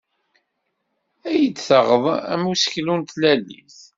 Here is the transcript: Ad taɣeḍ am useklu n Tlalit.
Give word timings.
Ad 1.31 1.55
taɣeḍ 1.67 2.05
am 2.33 2.43
useklu 2.51 2.93
n 2.99 3.01
Tlalit. 3.03 3.77